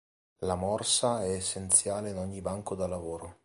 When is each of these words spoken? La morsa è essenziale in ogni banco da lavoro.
La 0.39 0.55
morsa 0.55 1.23
è 1.23 1.29
essenziale 1.33 2.09
in 2.09 2.17
ogni 2.17 2.41
banco 2.41 2.73
da 2.73 2.87
lavoro. 2.87 3.37